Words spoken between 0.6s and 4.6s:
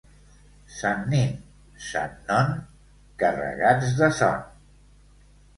Sant Nin, sant Non, carregats de son!...